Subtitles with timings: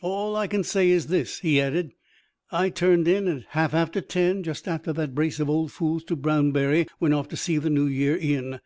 [0.00, 1.90] "All I can say is this," he added.
[2.52, 6.14] "I turned in at half after ten, just after that brace of old fools to
[6.16, 8.60] Brownberry went off to see the New Year in.